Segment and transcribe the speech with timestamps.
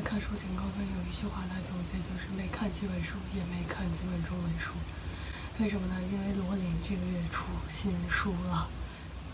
[0.00, 4.72] 看书请高分有一句话来总结，就是没看几本书，也没看几本中文书。
[5.58, 5.96] 为什么呢？
[6.10, 8.68] 因为罗琳这个月出新书了。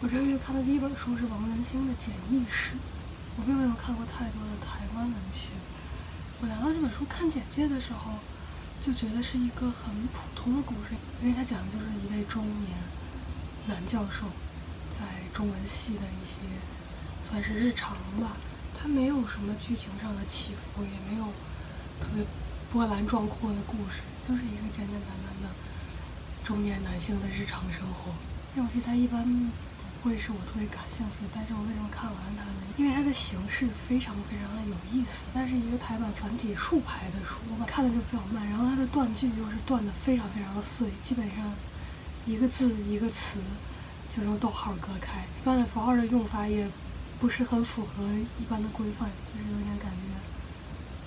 [0.00, 2.72] 我这个月看的第一本书是王文兴的《简易史》，
[3.38, 5.54] 我并没有看过太多的台湾文学。
[6.40, 8.18] 我拿到这本书看简介的时候，
[8.82, 12.76] 就觉得是一个很普通的故事，因为它讲的就是一位中年
[13.68, 14.26] 男教授
[14.90, 16.44] 在中文系的一些
[17.22, 18.36] 算是日常吧。
[18.76, 21.24] 它没有什么剧情上的起伏，也没有
[21.98, 22.22] 特别
[22.70, 25.48] 波澜壮阔的故事，就是一个简简单单的
[26.44, 28.12] 中年男性的日常生活。
[28.54, 32.60] 这种题材一般不会是我特别感兴趣，但是我为什么看完它呢？
[32.76, 35.26] 因为它的形式非常非常的有意思。
[35.32, 38.46] 它是一个台版繁体竖排的书，我看的就比较慢。
[38.46, 41.52] 然后它的断句又是断的非常非常的碎，基本上
[42.24, 43.40] 一个字一个词
[44.14, 46.68] 就用逗号隔开，一般的符号的用法也。
[47.18, 48.04] 不是很符合
[48.38, 49.96] 一般的规范，就是有点感觉，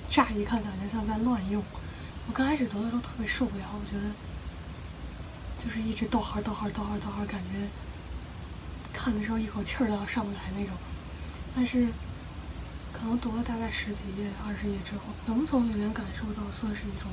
[0.10, 1.64] 乍一看感觉像在乱用。
[2.28, 4.12] 我刚开始读的时候特别受不了，我觉得
[5.60, 7.68] 就是一直逗号、逗号、逗号、逗号，感觉
[8.92, 10.74] 看的时候一口气儿都要上不来那种。
[11.56, 11.88] 但是
[12.92, 17.12] 可能读了大概十几页、二十页之后，能从里面感受到算是一种，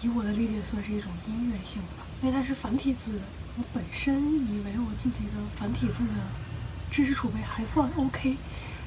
[0.00, 3.20] 以我的理解算是一种音乐性吧，因为它是繁体字。
[3.56, 4.16] 我本身
[4.50, 6.43] 以为我自己的繁体字的。
[6.94, 8.36] 知识储备还算 OK，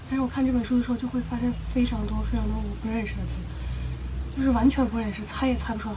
[0.09, 3.41] 但是我看这本书的时候就会发现非常多非常多我不认识的字，
[4.33, 5.95] 就是完全不认识，猜也猜不出来。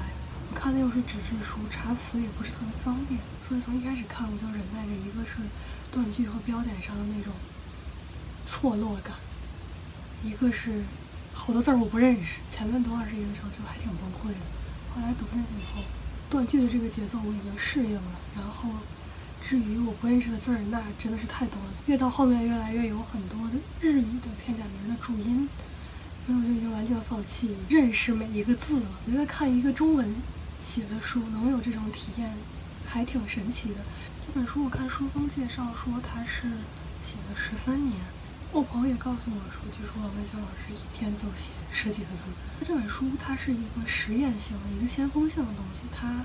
[0.50, 5.38] 我看的又是纸质书，查词也不是特别方便，所以从一开始看我就忍耐着，一个是
[5.92, 7.32] 断句和标点上的那种
[8.44, 9.14] 错落感，
[10.24, 10.82] 一个是
[11.32, 12.42] 好多字儿我不认识。
[12.50, 14.42] 前面读二十页的时候就还挺崩溃的，
[14.92, 15.84] 后来读进去以后，
[16.28, 18.68] 断句的这个节奏我已经适应了，然后。
[19.50, 21.72] 至于我不认识的字儿，那真的是太多了。
[21.86, 25.48] 越到后面，越来越有很多的日语的片假名的注音，
[26.24, 28.86] 所以我就已经完全放弃认识每一个字了。
[29.04, 30.14] 我觉得看一个中文
[30.62, 32.32] 写的书能有这种体验，
[32.86, 33.78] 还挺神奇的。
[34.24, 36.42] 这本书我看书封介绍说他是
[37.02, 37.98] 写了十三年，
[38.52, 42.30] 我朋友也告诉我说，据说文强老师一天就写十几个字。
[42.64, 46.24] 这本书它是一个实验性的、一个先锋性的东西，它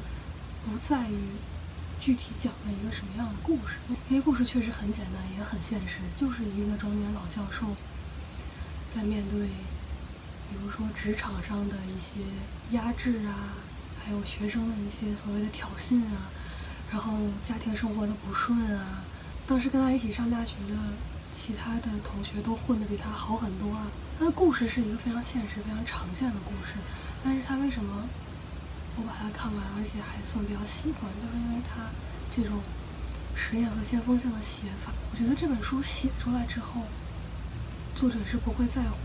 [0.63, 1.17] 不在于。
[1.99, 3.77] 具体讲了一个什么样的故事？
[4.09, 7.65] 因为故事确实很简单，也很现实，就是一个中年老教授
[8.87, 12.21] 在面对，比如说职场上的一些
[12.71, 13.57] 压制啊，
[14.03, 16.29] 还有学生的一些所谓的挑衅啊，
[16.91, 19.03] 然后家庭生活的不顺啊。
[19.47, 20.75] 当时跟他一起上大学的
[21.31, 23.87] 其他的同学都混得比他好很多啊。
[24.19, 26.73] 他的故事是一个非常现实、非常常见的故事，
[27.23, 28.03] 但是他为什么？
[28.97, 31.91] 我把它看完，而且还算比较喜欢，就是因为它
[32.31, 32.61] 这种
[33.35, 34.93] 实验和先锋性的写法。
[35.11, 36.81] 我觉得这本书写出来之后，
[37.95, 38.97] 作者是不会在乎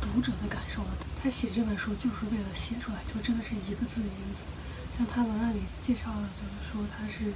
[0.00, 0.90] 读者的感受的。
[1.20, 4.46] 他写这本书就是为了写出来，就真的是一个字一个字。
[4.96, 7.32] 像他文案里介绍的，就是说他是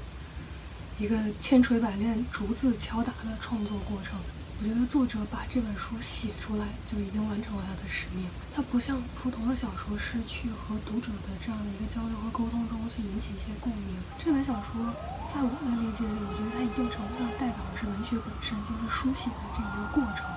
[0.98, 4.18] 一个千锤百炼、逐字敲打的创作过程。
[4.60, 8.28] 我觉得作者把这本书写出来就已经完成了他的使命。
[8.52, 13.96] 他不像普通的小说是去和读者的这样的一个交流和沟通中去引起一些共鸣。
[14.20, 14.84] 这本小说
[15.24, 20.28] 在我的理解里，我觉得它一定程度上代表的是文学本身，就是书写的这一个过程，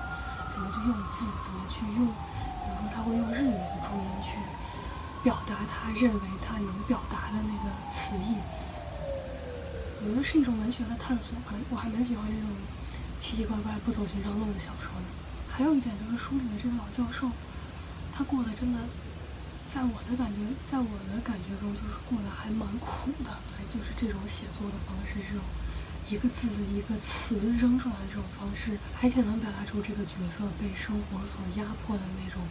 [0.48, 4.40] 怎么去用字，怎么去用，比如说他会用日语的注音去
[5.20, 8.40] 表达他认为他能表达的那个词义。
[10.00, 12.48] 我觉得是一种文学的探索吧，我还蛮喜欢这种。
[13.24, 15.08] 奇奇怪怪、不走寻常路的小说呢。
[15.48, 17.32] 还有一点就是书里的这个老教授，
[18.12, 18.78] 他过得真的，
[19.66, 23.32] 在我的感觉，在我的感觉中，就是过得还蛮苦的。
[23.72, 25.40] 就是这种写作的方式，这种
[26.12, 32.44] 一个字一个词扔出来的这种方式，还挺能表达出这个角色被生活所压迫的那种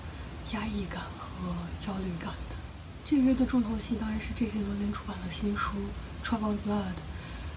[0.57, 2.57] 压抑感和焦虑感的。
[3.06, 5.78] 这个月的重头戏当然是这篇罗琳出版的新书
[6.25, 6.97] 《Troubled Blood》。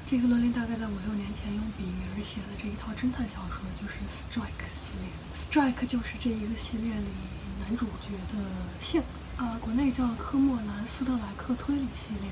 [0.08, 5.10] 这个罗琳大概在五六年前用笔名写的这一套侦探小说就是《Strike》系列，
[5.74, 7.08] 《Strike》就是这一个系列里
[7.60, 8.38] 男主角的
[8.80, 9.02] 姓。
[9.36, 12.30] 啊，国内叫科莫兰·斯特莱克推理系列，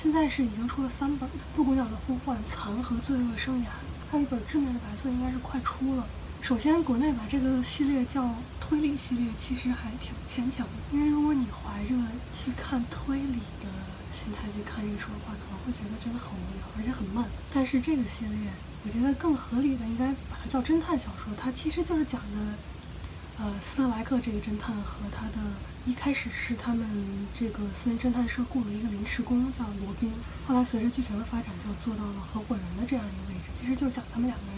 [0.00, 3.64] 现在是已经出了三本，《布谷鸟的呼唤》、《残》和《罪恶生涯》，
[4.12, 6.06] 还有一本《致命的白色》应该是快出了。
[6.40, 11.94] 首先，国内把这个系列叫推理系列，其实还挺牵强的，因为如果你怀着
[12.32, 13.68] 去看推理的。
[14.10, 17.24] 心态去看这个书的话，可能会觉得真的很无聊，而且很慢。
[17.54, 18.50] 但是这个系列，
[18.82, 21.32] 我觉得更合理的应该把它叫侦探小说。
[21.38, 22.36] 它其实就是讲的，
[23.38, 25.38] 呃，斯特莱克这个侦探和他的
[25.86, 26.84] 一开始是他们
[27.32, 30.10] 这个私人侦探社雇了一个临时工叫罗宾，
[30.48, 33.54] 后来随着剧情的发展就做到了合伙人的这样一个位置。
[33.54, 34.46] 其实就是讲他们两个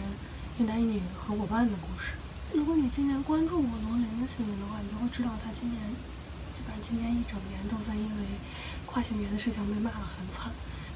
[0.57, 2.13] 一男一女合伙办的故事。
[2.53, 5.81] 如果你今年关注过罗琳的新闻的话，你就会知道她今年
[6.51, 8.25] 基本上今年一整年都在因为
[8.85, 10.51] 跨性别的事情被骂得很惨。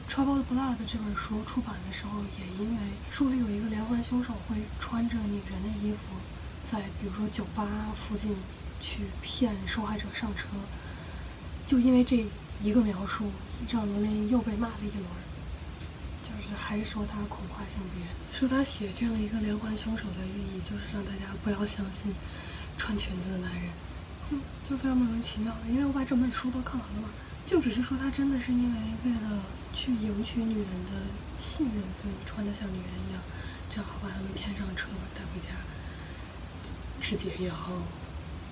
[0.12, 6.20] 《Trouble Blood》这本书出版的时候，也因为书里有一个连环凶手会穿着女人的衣服，
[6.66, 7.66] 在比如说酒吧
[7.96, 8.36] 附近
[8.82, 10.48] 去骗受害者上车，
[11.66, 12.26] 就因为这
[12.62, 13.32] 一个描述，
[13.72, 15.06] 让罗琳又被骂了一轮。
[16.42, 18.06] 就是还是说他恐跨性别，
[18.38, 22.14] 说他写这样一个连环凶手的寓意，就是让大家不要相信
[22.78, 23.70] 穿裙子的男人，
[24.26, 24.38] 就
[24.70, 25.54] 就非常莫名其妙。
[25.70, 27.10] 因为我把整本书都看完了嘛，
[27.46, 29.42] 就只是说他真的是因为为了。
[29.76, 31.04] 去赢取女人的
[31.38, 33.22] 信任，所以穿得像女人一样，
[33.70, 35.52] 这样好把他们骗上车带回家，
[37.02, 37.74] 肢解也好，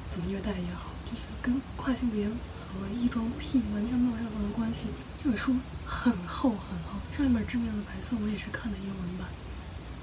[0.09, 2.27] 怎么虐待也好，就是跟跨性别
[2.73, 4.89] 和异装癖完全没有任何的关系。
[5.21, 5.55] 这本书
[5.85, 9.29] 很厚很厚，上一本《致命的白色》我也是看的英文版，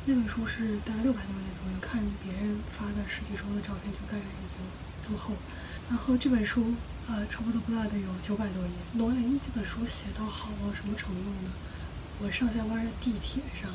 [0.06, 4.62] 那本书是大概六百多页左右，看别人发的实体书的照片就大概已经
[5.02, 5.34] 这么厚。
[5.88, 6.74] 然后这本书。
[7.08, 8.70] 呃，差不多不大的有九百多页。
[8.94, 11.50] 罗琳这本书写到好到什么程度呢？
[12.20, 13.68] 我上下班的地铁上，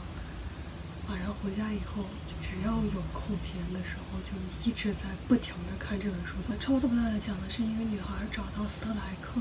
[1.08, 2.04] 晚上回家以后，
[2.42, 4.34] 只要有空闲的时候，就
[4.66, 6.34] 一直在不停的看这本书。
[6.60, 9.40] 差不多不大的讲的是一个女孩找到斯特莱克，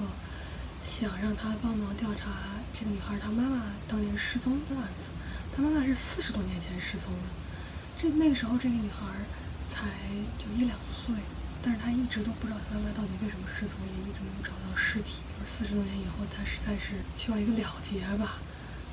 [0.85, 2.31] 想让他帮忙调查
[2.79, 5.09] 这个女孩她妈妈当年失踪的案子。
[5.57, 7.29] 她妈妈是四十多年前失踪的，
[7.97, 9.07] 这那个时候这个女孩
[9.67, 9.89] 才
[10.37, 11.15] 就一两岁。
[11.63, 15.25] 但是她一直都不知道她妈妈到底为什么失踪，也一直没有找到尸体。
[15.47, 18.37] 四十多年以后，她实在是需要一个了结吧，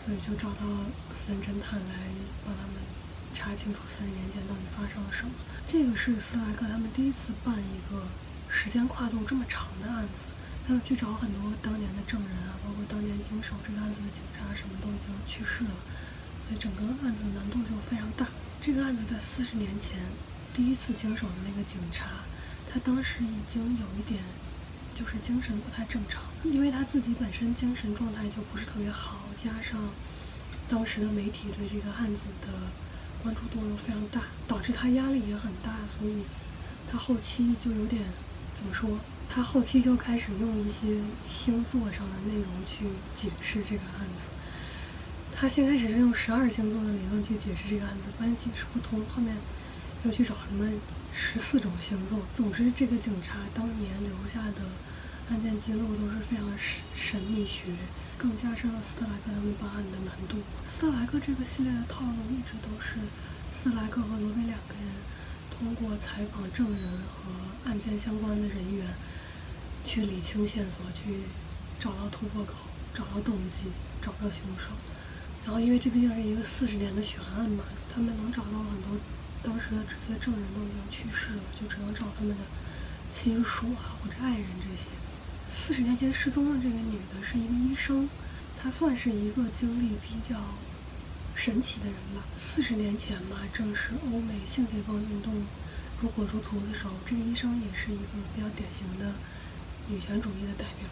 [0.02, 0.66] 所以就找到
[1.14, 1.94] 私人侦探来
[2.42, 2.82] 帮他们
[3.38, 5.32] 查清楚四十年前到底发生了什么。
[5.70, 8.10] 这个是斯莱克他们第一次办一个
[8.50, 10.26] 时间跨度这么长的案子，
[10.66, 15.78] 他们去找很多当年的证人啊，包括当年经手这个案子的警察，什么都已经去世了，
[16.50, 18.26] 所以整个案子难度就非常大。
[18.60, 20.02] 这个案子在四十年前
[20.54, 22.10] 第一次经手的那个警察。
[22.74, 24.24] 他当时已经有一点，
[24.96, 29.80] 就是精神不太正常，因为他自己本身精神状态就不是特别好，加上
[30.70, 32.48] 当时的媒体对这个案子的
[33.24, 36.24] 关注度又非常大，导致他压力也很大，所以
[36.92, 38.04] 他后期就有点
[38.56, 39.00] 怎么说？
[39.30, 41.00] 他后期就开始用一些
[41.30, 42.86] 星座上的内容去
[43.16, 44.26] 解释这个案子。
[45.34, 49.38] 他先开始是用十二星座的理论去解释这个案子，发现解释不通，后面
[50.04, 50.70] 又去找什么？
[51.14, 52.20] 十四种星座。
[52.36, 54.62] 总之，这个警察当年留下的
[55.32, 57.72] 案件记录都是非常神神秘学，
[58.18, 60.44] 更加深了斯特莱克他们办案的难度。
[60.68, 63.00] 斯特莱克这个系列的套路一直都是
[63.56, 64.92] 斯特莱克和罗宾两个人
[65.50, 67.32] 通过采访证人和
[67.64, 68.86] 案件相关的人员，
[69.86, 71.24] 去理清线索，去
[71.80, 73.72] 找到突破口，找到动机，
[74.04, 74.76] 找到凶手。
[75.46, 79.00] 然后，因为这毕竟是一个四十年的悬案嘛，他们能找到很多。
[79.42, 82.44] 当时的这些证人都已经去世了，就只能找他们的
[83.10, 84.92] 亲属啊或者爱人这些。
[85.54, 88.10] 四十年前失踪的这个女的是一个医生，
[88.62, 90.36] 她算是一个经历比较
[91.36, 92.24] 神奇的人吧。
[92.36, 95.34] 四十年前吧，正是欧美性解放运动
[96.02, 99.14] 如火如荼的时候，这个医生也是一个比较典型的
[99.88, 100.88] 女权主义的代表。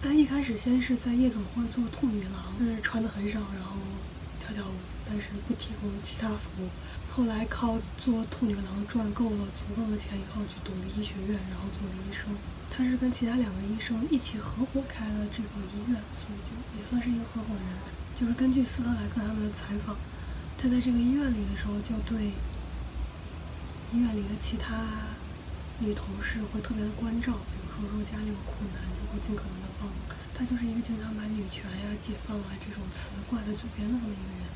[0.00, 3.76] 她一开始先是在夜总会做兔女郎，就是穿的很少，然后
[4.40, 4.74] 跳跳舞，
[5.06, 6.68] 但是不提供其他服务。
[7.14, 12.26] 后来靠做兔女郎赚够了足够的钱以后，就读了医学院，然后做了医生。
[12.68, 17.70] 他是跟其他两个医生一起合伙开了这个医院，所以就也算是一个合伙人。
[18.18, 19.94] 就是根据斯特莱克他们的采访，
[20.58, 22.34] 他在这个医院里的时候，就对
[23.94, 24.74] 医院里的其他
[25.78, 29.86] 女同事会特别的关照，比如说如果家里有困难，就会尽可能的帮。
[30.34, 34.50] 他就是一个经常把女权呀、解放啊这种词挂在嘴边的这么一个人。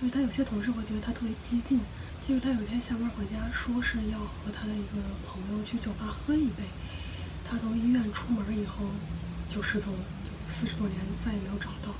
[0.00, 1.80] 因为他有些同事会觉得他特别激进，
[2.22, 6.62] 就是他有一天下班回家，说是要和他的一个朋友去酒吧喝一杯。
[7.44, 8.86] 他从医院出门以后
[9.48, 10.04] 就失踪了，
[10.46, 11.94] 四十多年再也没有找到。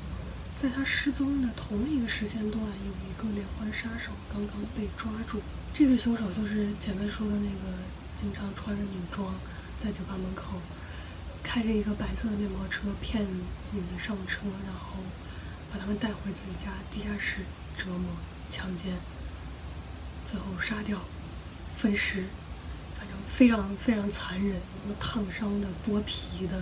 [0.61, 5.41] 在他失踪的同一个时间段，有一个连环杀手刚刚被抓住。
[5.75, 7.75] 这个凶手就是前面说的那个
[8.21, 9.35] 经常穿着女装
[9.79, 10.61] 在酒吧门口
[11.43, 13.25] 开着一个白色的面包车骗
[13.73, 14.99] 女的上车，然后
[15.73, 17.43] 把他们带回自己家地下室。
[17.79, 18.11] 折磨、
[18.51, 18.93] 强奸，
[20.27, 20.99] 最后杀掉、
[21.77, 22.25] 分尸，
[22.99, 24.51] 反正非常非常残忍。
[24.51, 26.61] 什么烫伤的、剥皮的，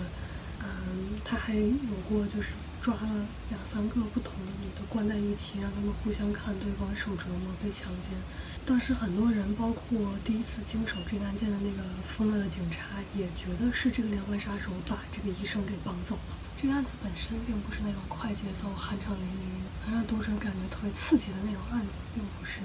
[0.61, 1.71] 嗯，他还有
[2.07, 2.49] 过就是
[2.81, 8.11] 抓了两三个不同的女的关在一起，让他们互相看对方受折磨、被强奸。
[8.67, 16.35] 当时很多人，包括第一次经手这个案件的那个疯了的警察，也觉得是这个连环杀手把这个医生给绑走了。
[16.61, 19.87] 这个案子本身并不是那种快节奏、酣畅淋漓。
[19.87, 22.59] 能让读者感觉特别刺激的那种案子，并不是，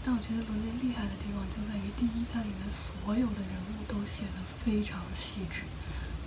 [0.00, 5.68] 但我觉得罗琳厉害的地方就在于，第一，它里面所有的人物都写得非常细致，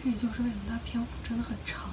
[0.03, 1.89] 这也就是为什么它篇幅真的很长。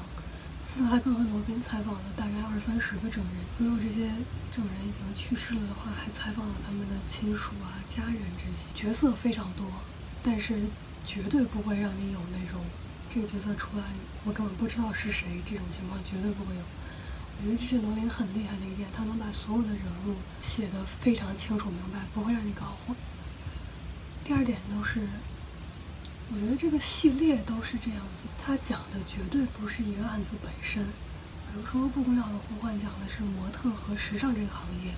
[0.66, 4.08] 斯特莱克和罗宾采访了大概二三十个证人，如果这些
[4.54, 9.66] 证人已经去世了的话，还采访了他们的亲属啊、家人这些角色非常多，
[10.22, 10.60] 但是
[11.04, 12.60] 绝对不会让你有那种
[13.12, 13.84] 这个角色出来
[14.24, 16.62] 我根本不知道是谁这种情况，绝对不会有。
[16.62, 22.96] 我觉得这是罗琳很厉害的一点，他能把所有的人物写得非常清楚明白，不会让你搞混。
[24.24, 25.00] 第二点就是，
[26.32, 30.82] 我觉得这个系列都是这样子，它讲的绝对不是一个案子本身。
[30.82, 34.94] 比如说《布谷鸟的呼唤》讲的是模特和时尚这个行业，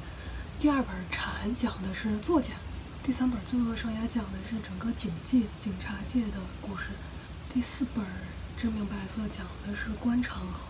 [0.60, 2.54] 第二本《蝉》讲的是作家，
[3.02, 6.90] 第三本《罪恶生涯》讲的是整个警界、警察界的故事，
[7.52, 8.04] 第四本。
[8.56, 10.62] 真命白色讲的是官场和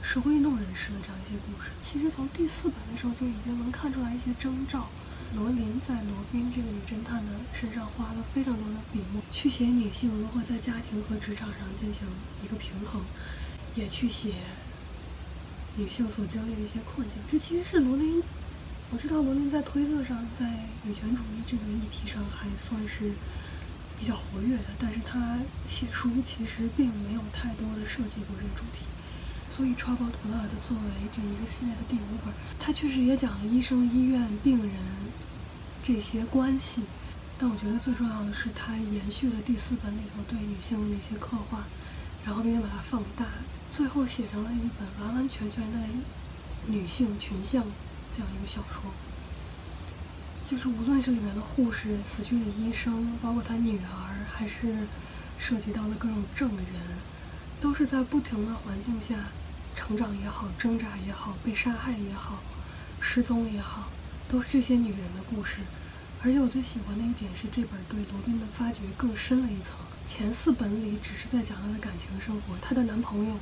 [0.00, 1.70] 社会运动人士的这样一些故事。
[1.82, 4.86] 其实从第四本的时候就已经能看出来一些征兆。
[5.34, 12.02] 罗琳在罗宾这个女侦探的身上花了非常多的笔墨，去写女性如何在家庭和职场上进行
[12.44, 13.02] 一个平衡，
[13.74, 14.34] 也去写
[15.76, 17.16] 女性所经历的一些困境。
[17.30, 18.22] 这其实是罗琳，
[18.90, 20.46] 我知道罗琳在推特上在
[20.84, 23.12] 女权主义这个议题上还算是。
[23.98, 28.84] 比较活跃的，但是他写书其实并没有太多的涉及过这个主题，
[29.48, 34.72] 所以《Troubled Blood》作为这一个系列的第五本，它确实也讲了医生、医院、病人
[35.82, 36.82] 这些关系，
[37.38, 41.64] 但我觉得最重要的是它延续了第四本里头对女性的那些刻画，
[42.24, 43.24] 然后并且把它放大，
[43.70, 45.78] 最后写成了一本完完全全的
[46.66, 47.64] 女性群像
[48.12, 48.90] 这样一个小说。
[50.44, 54.86] 就是无论是里面的护士、死去的医生，包括他女儿，还是
[55.38, 56.66] 涉及到的各种证人，
[57.60, 59.14] 都是在不停的环境下
[59.74, 62.40] 成长也好、挣扎也好、被杀害也好、
[63.00, 63.88] 失踪也好，
[64.28, 65.60] 都是这些女人的故事。
[66.22, 69.74] 而且我最喜欢的一点是，这本对罗宾的发掘更深了一层。
[70.06, 73.36] 前四本里只是在讲她的感情生活，她的男朋友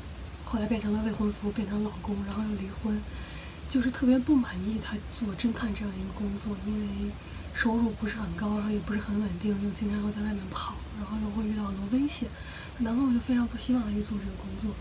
[0.44, 3.00] 后来变成了未婚夫，变成老公，然后又离婚。
[3.68, 7.10] 就是特别不满意她做侦探这样一个工作，因为
[7.54, 12.28] 收入不是很高，然后也不是很稳定，又经常要在外面跑，然后又会遇到很多危险。
[12.78, 14.74] 男朋友就非常不希望他去做这个工作。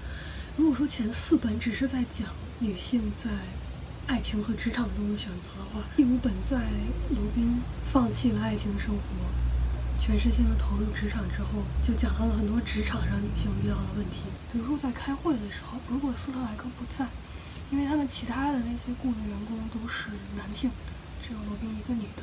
[0.58, 2.28] 如果说前四本只是在讲
[2.60, 3.30] 女性在
[4.08, 6.58] 爱情和职场中的选择的话，第五本在
[7.10, 7.60] 罗宾
[7.92, 9.02] 放弃了爱情生活，
[10.00, 14.22] 全身心的投入职场之后，就讲到了很多职场上女性遇到的问题。
[14.52, 17.08] 比如说在开会的时候，如果斯特莱克不在。
[17.72, 20.70] 因为他们其他的那些雇的员工都是男性，
[21.26, 22.22] 只有罗宾一个女的。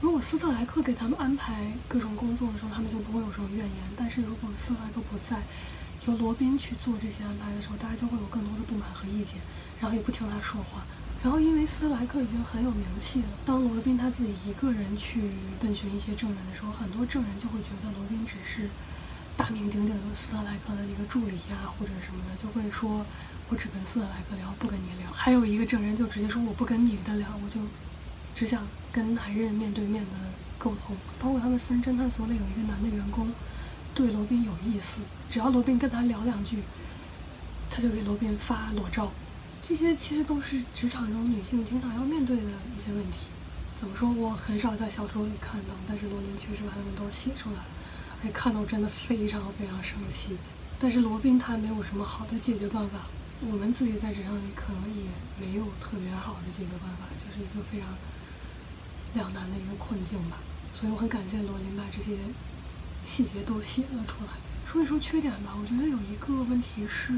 [0.00, 3.76] 如果斯特莱克给他们安排各种工作的时候，他们就不会有什么怨言。
[3.94, 5.42] 但是如果斯特莱克不在，
[6.06, 9.36] 由罗宾去做这些安排的时候，大家就会有更多的不满和意见，
[9.78, 10.80] 然后也不听他说话。
[11.22, 15.20] 然后因为斯特莱克已经很有名气了，当罗宾他自己一个人去
[15.60, 18.70] 问询一些证人的时候，很多证人就会觉得罗宾只是
[19.36, 23.04] 大名鼎鼎的斯特莱克的一个助理呀，或者什么的，就会说。
[23.50, 25.10] 我只跟斯特莱克聊，不跟你聊。
[25.10, 27.60] 还有一个证人就直接说我不跟女的聊，我就
[28.32, 30.10] 只想跟男人面对面的
[30.58, 30.96] 沟通。
[31.20, 33.32] 包括他们私人侦探所里有一个男的员工，
[33.94, 36.58] 对罗宾有意思，只要罗宾跟他聊两句，
[37.70, 39.10] 他就给罗宾发裸照。
[39.62, 43.18] 这些其实都是职场中女性经常要面对的一些问题。
[43.76, 44.12] 怎么说？
[44.12, 47.64] 我很少在小说里看到，但是罗宾确实把他们都写出来了，
[48.20, 50.36] 而且看到真的非常非常生气。
[50.78, 53.06] 但是罗宾他没有什么好的解决办法。
[53.40, 55.04] 我们自己在职场里可能也
[55.40, 57.88] 没有特别好的解决办法，就是一个非常
[59.14, 60.38] 两难的一个困境吧。
[60.72, 62.16] 所以我很感谢罗琳把这些
[63.04, 64.32] 细节都写了出来。
[64.70, 67.12] 说一说缺点吧，我觉得有一个问题是，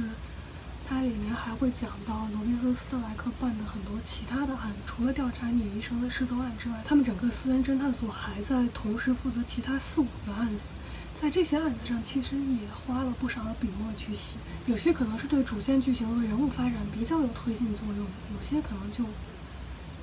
[0.88, 10.68] 它里面还会讲到罗宾和斯特莱克办的很多其他的案子，除了调查女医生的失踪案之外，他们整个私人侦探所还在同时负责其他四五个案子。
[11.14, 19.04] 在这些案子上，其实也花了不少的笔墨去写，有些可能是对主线剧情和人物发展比较有推进作用，有些可能就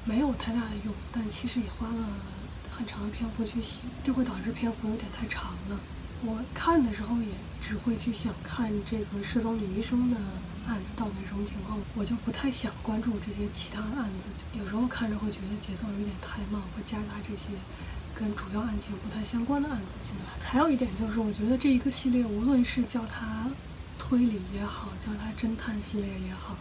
[0.10, 2.02] 没有太大的用，但其实也花了
[2.76, 5.80] 很长的篇幅去写，就会导致篇幅有点太长了。
[6.26, 7.30] 我看的时候也
[7.62, 10.18] 只会去想看这个失踪女医生的
[10.68, 14.26] 案子到底是什么情况，我就不太想关注这些其他的案子，
[14.58, 17.54] 有时候看着会觉得节奏有点太慢，会夹杂这些。
[18.16, 20.46] 跟主要案情不太相关的案子进来。
[20.46, 23.48] 还有一点就是，我觉得这一个系列，无论是叫它
[23.98, 26.58] 推理也好，叫它侦探系列也好，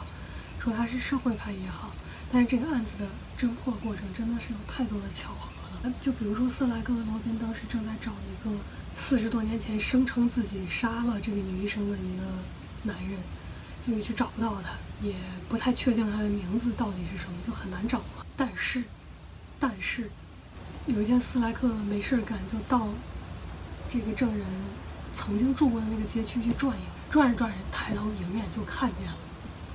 [0.60, 1.90] 说它是社会派也好，
[2.32, 3.06] 但是这个案子的
[3.38, 5.94] 侦破过程真的是有太多的巧合了。
[6.00, 8.54] 就比如说，斯莱克和罗宾当时正在找一个
[8.96, 12.22] 四十多年前声称自己杀了这个女医生的一个
[12.82, 13.18] 男人，
[13.86, 14.70] 就一直找不到他，
[15.00, 15.14] 也
[15.48, 18.02] 不太确定他的名字到底是什么，就很难找。
[18.36, 18.84] 但是，
[19.58, 20.10] 但是。
[20.86, 22.88] 有一天斯莱克没事干，就到
[23.92, 24.46] 这个证人
[25.12, 29.16] 曾经住过的那个街区去转悠，转着转着，抬头迎面就看见了。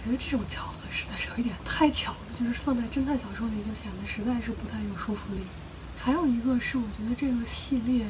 [0.02, 5.42] 我觉得这种巧合实在是有一点太巧了，就是放在侦探小说里就显得实在是不太有说服力。
[5.98, 8.06] 还有一个是，我觉得这个系列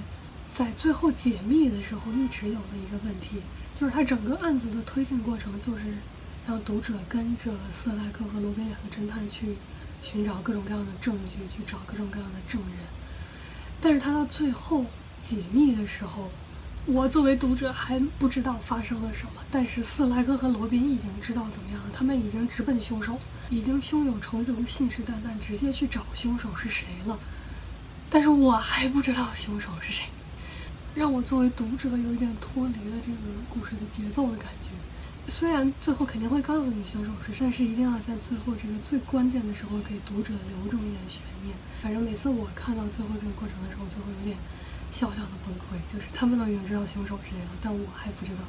[0.52, 3.42] 在最后解密的时候一直有的一个问题，
[3.80, 5.84] 就是它整个案子的推进过程就是
[6.48, 9.56] 让读者跟着斯莱克和罗宾两个侦探去
[10.02, 12.88] 寻找各种各样的证据，去找各种各样的证人。
[13.80, 14.86] 但是他到最后
[15.22, 16.32] 解密的时候，
[16.86, 23.18] 我作为读者还不知道发生了什么，但是斯莱克和罗宾已经知道怎么样了，他们已经直奔凶手，
[23.50, 27.18] 已经胸有成竹、信誓旦旦，直接去找凶手是谁了。
[28.10, 30.04] 但是我还不知道凶手是谁，
[30.94, 34.70] 让我作为读者有一点脱离了这个故事的节奏的感觉。
[35.32, 41.56] 虽然最后肯定会告诉你凶手是谁，但是一定要在最后这个最关键的时候给读者留这么一点悬念。
[41.82, 44.36] 反正每次我看到最后这个过程的时候，就会有点
[44.94, 48.46] 小小的崩溃，就是他们都已经知道凶手是谁了，但我还不知道。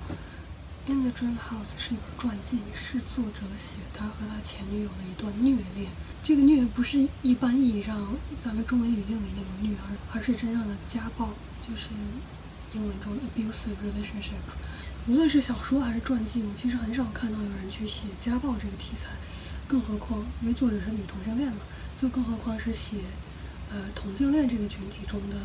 [0.93, 5.89] 《In the Dream House》是一本传记，是作者写他和他前女友的一段虐恋。
[6.23, 8.07] 这个虐不是一般意义上
[8.39, 11.31] 咱们中文语境里那种虐，而而是真正的家暴，
[11.67, 11.89] 就是
[12.75, 14.45] 英文中的 abusive relationship。
[15.09, 19.09] 无论是小说还是传记，我其实很少看到有人去写家暴这个题材，
[19.67, 21.59] 更何况因为作者是女同性恋嘛，
[22.01, 22.99] 就更何况是写
[23.73, 25.37] 呃同性恋这个群体中的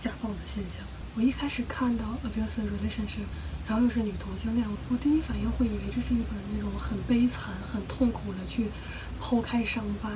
[0.00, 0.84] 家暴的现象。
[1.16, 3.26] 我一开始看到 abuse relationship，
[3.66, 8.68] 然后又是女同性恋，我第一反应会以为这是一本那种很悲惨、很痛苦的去。
[9.20, 10.08] 剖开伤疤，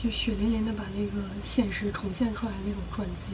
[0.00, 3.32] 就血淋淋的把那个现实重现出来那种传记，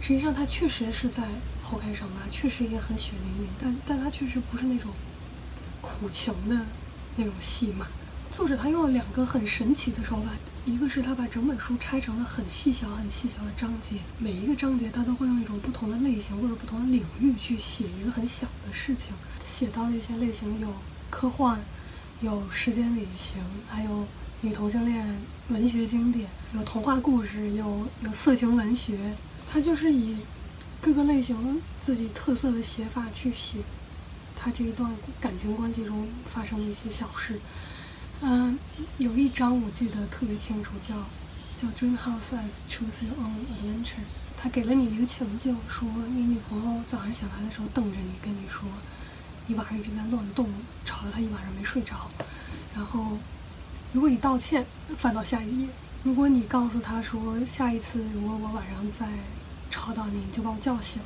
[0.00, 1.24] 实际上它确实是在
[1.62, 4.90] 剖开伤疤，确实也很血淋淋，但但它确实不是那种
[5.82, 6.64] 苦情的
[7.16, 7.86] 那种戏码。
[8.32, 10.30] 作者他用了两个很神奇的手法，
[10.66, 19.12] 一个是他把整本书拆成了很细小、很细小的章节，每一个章节他都会用一种不同的类型或者不同的领域去写一个很小的事情，
[19.44, 20.72] 写到的一些类型有
[21.10, 21.60] 科幻。
[22.22, 23.36] 有时间旅行，
[23.68, 24.06] 还有
[24.40, 25.06] 女同性恋
[25.48, 28.98] 文学经典，有童话故事，有有色情文学。
[29.52, 30.16] 他就是以
[30.80, 33.58] 各个类型自己特色的写法去写
[34.34, 37.38] 他这一段感情关系中发生的一些小事。
[38.22, 38.58] 嗯，
[38.98, 40.94] 有一章我记得特别清楚，叫
[41.60, 44.04] 叫 Dream House as Choose Your Own Adventure。
[44.36, 48.62] 他给了你一个情境，说你女朋友早上醒来的时候瞪着你，跟你说。
[49.46, 50.48] 你晚上一直在乱动，
[50.86, 52.10] 吵得她一晚上没睡着。
[52.74, 53.18] 然后，
[53.92, 54.64] 如果你道歉，
[54.96, 55.68] 翻到下一页；
[56.02, 59.06] 如果你告诉他说下一次如果我晚上再
[59.70, 61.02] 吵到你，你就把我叫醒，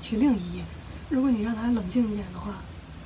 [0.00, 0.64] 去另一页。
[1.10, 2.54] 如果你让他冷静一点的话。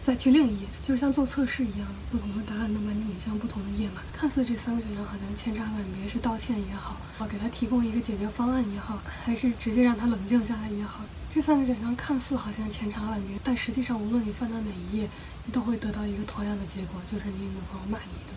[0.08, 4.00] 再去另一页，就是像做测试一样，不同的答案能把你引向不同的页码。
[4.10, 15.10] 看似这三个选项好像千差万别，是道歉也好，啊，给他提供一个解决方案也好，还是直接让他冷静下来也好，这三个选项看似好像千差万别，但实际上无论你翻到哪一页，
[15.44, 18.32] 你都会得到一个同样的结果，就是你女朋友骂你一顿。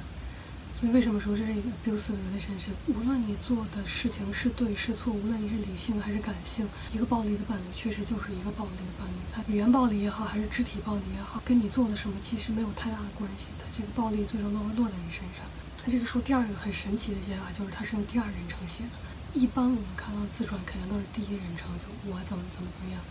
[0.78, 2.76] 所以为什么说这是一个 abusive relationship？
[2.88, 9.11] 无论你做的事情是对是错，无论你是理性还是感性，一个暴力的伴侣确实就是一个暴力的伴侣。
[9.48, 13.46] 语言暴力也好，还是肢体暴力也好，跟你做的什么其实没有太大的关系。
[13.58, 15.46] 他这个暴力最终都会落在你身上。
[15.84, 18.98] 他这个书第二个很神奇的写法就是他是用第二人称写的。
[19.34, 23.02] 一般我们看到自传肯定都是第一人称，就我怎么怎么怎么样，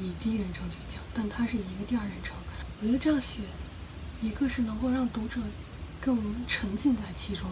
[0.00, 2.34] 以第一人称去讲，但他是以一个第二人称。
[2.80, 3.42] 我觉得这样写，
[4.22, 5.40] 一个是能够让读者。
[5.98, 7.50] 更沉浸在其中，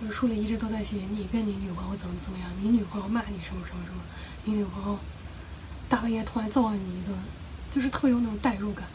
[0.00, 4.00] 就是书里一直都在写你跟你女朋友怎么怎么样，你女朋友骂你什么什么什么，
[4.44, 4.98] 你女朋友
[5.88, 7.16] 大半夜突然揍了你一顿，
[7.72, 8.86] 就是特有那种代入感。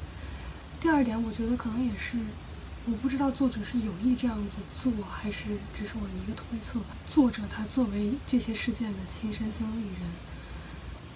[0.80, 2.18] 第二点，我觉得可能也是，
[2.86, 5.44] 我不知道作者是有意这样子做，还是
[5.78, 6.80] 只是我的一个推测。
[7.06, 10.10] 作者他作为这些事件的亲身经历人，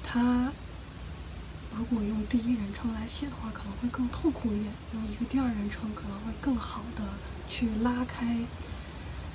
[0.04, 0.52] 他。
[1.78, 4.72] 如果用第一人称来写的话，可能会更痛苦一点。
[4.94, 7.04] 用一个第二人称可能会更好的
[7.50, 8.38] 去拉开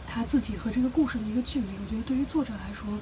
[0.09, 1.66] 他自己和这个故事的一个距离。
[1.66, 2.98] 我觉得对于作者来说，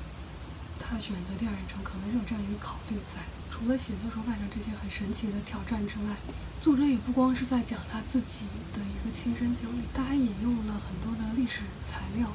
[0.89, 3.21] 他选择第二人称可能是有这样一个考虑在。
[3.53, 6.17] 除了写作手法上这些很神奇的挑战之外，
[6.61, 12.33] 作者也不光是在讲他自己的一个亲身经历，他还引用了很多的历史材料，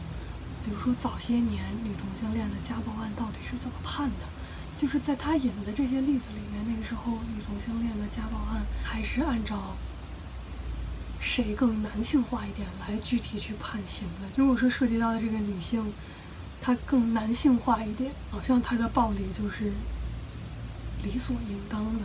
[0.63, 4.27] 比如说早些年女同性恋的家暴案到底是怎么判的。
[4.75, 9.77] 就是在他引的这些例子里面，那个时候女同性恋的家暴案还是按照
[11.21, 14.27] 谁更男性化一点来具体去判刑的。
[14.35, 15.93] 如果说涉及到的这个女性，
[16.63, 19.73] 他更男性化一点，好像他的暴力就是
[21.03, 21.99] 理所应当的。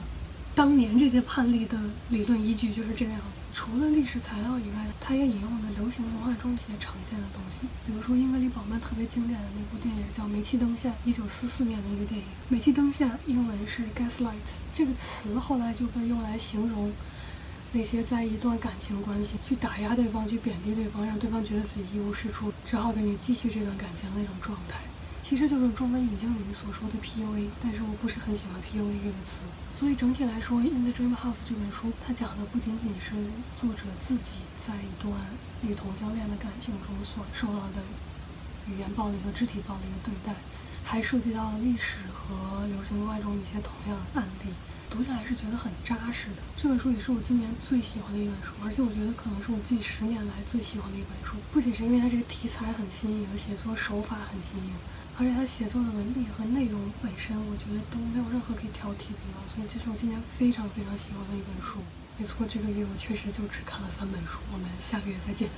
[0.53, 3.38] 当年这些判例的理论依据就是这个样子。
[3.55, 12.27] 除了历史材料以外，他也引用了流行文化中一些常见的东西，比如说英格里堡曼特别经典的那部电影叫《煤气灯下》，一九四四年的一个电影。
[12.49, 14.35] 煤气灯下英文是 gaslight，
[14.75, 16.92] 这个词后来就被用来形容
[17.72, 24.81] 那些在一段感情关系去打压对方、去贬低对方，让对方觉得自己一无是处，只好跟你继续这段感情的那种状态。
[25.22, 29.40] 其实就是中文语境里所说的 PUA，但是我不是很喜欢 PUA 这个词。
[29.74, 33.12] 所以整体来说，《In the Dream House》这本书，它讲的不仅仅是
[33.54, 35.12] 作者自己在一段
[35.61, 37.85] 与同性恋的感情中所受到的
[38.66, 40.35] 语言暴力和肢体暴力的对待，
[40.83, 44.48] 还涉及到了历史和流行文化中一些同样的案例，
[44.90, 46.42] 读起来是觉得很扎实的。
[46.57, 51.37] 这本书也是我今年最喜欢的一本书，而且我觉得可能是我近十年来最喜欢的一本书。
[51.53, 54.72] 不仅是因为它这个题材很新颖，写作手法很新颖。
[55.18, 61.83] 而且它写作的文笔和内容本身，我觉得都没有任何可以挑剔的地方，所以这是我今年非常非常喜欢的一本书。
[62.16, 64.38] 没错，这个月我确实就只看了三本书。
[64.53, 65.51] 我们下个月再见。